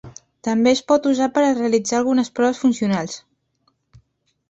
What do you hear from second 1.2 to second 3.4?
per a realitzar algunes proves funcionals.